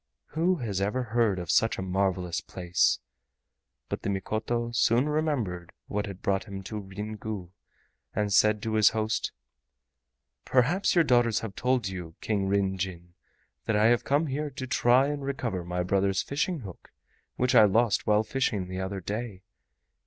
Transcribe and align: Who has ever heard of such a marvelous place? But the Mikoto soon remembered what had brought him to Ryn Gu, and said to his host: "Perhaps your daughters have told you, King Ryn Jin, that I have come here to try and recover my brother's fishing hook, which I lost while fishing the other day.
Who 0.29 0.55
has 0.55 0.81
ever 0.81 1.03
heard 1.03 1.37
of 1.37 1.51
such 1.51 1.77
a 1.77 1.83
marvelous 1.83 2.41
place? 2.41 2.97
But 3.87 4.01
the 4.01 4.09
Mikoto 4.09 4.71
soon 4.71 5.07
remembered 5.07 5.73
what 5.85 6.07
had 6.07 6.23
brought 6.23 6.45
him 6.45 6.63
to 6.63 6.79
Ryn 6.79 7.17
Gu, 7.17 7.51
and 8.15 8.33
said 8.33 8.63
to 8.63 8.73
his 8.73 8.89
host: 8.97 9.31
"Perhaps 10.43 10.95
your 10.95 11.03
daughters 11.03 11.41
have 11.41 11.53
told 11.55 11.87
you, 11.87 12.15
King 12.19 12.47
Ryn 12.47 12.79
Jin, 12.79 13.13
that 13.65 13.75
I 13.75 13.89
have 13.89 14.03
come 14.03 14.25
here 14.25 14.49
to 14.49 14.65
try 14.65 15.05
and 15.05 15.23
recover 15.23 15.63
my 15.63 15.83
brother's 15.83 16.23
fishing 16.23 16.61
hook, 16.61 16.91
which 17.35 17.53
I 17.53 17.65
lost 17.65 18.07
while 18.07 18.23
fishing 18.23 18.67
the 18.69 18.79
other 18.81 19.01
day. 19.01 19.43